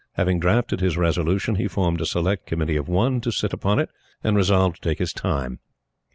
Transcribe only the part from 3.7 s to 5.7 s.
it, and resolved to take his time.